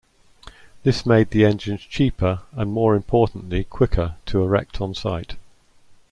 [0.81, 5.35] This made the engines cheaper, and more importantly quicker, to erect on site.